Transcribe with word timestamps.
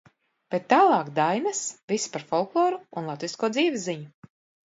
Bet 0.53 0.63
tālāk 0.73 1.09
dainas, 1.19 1.59
viss 1.93 2.09
par 2.15 2.25
folkloru 2.31 2.79
un 3.01 3.13
latvisko 3.13 3.51
dzīvesziņu. 3.59 4.33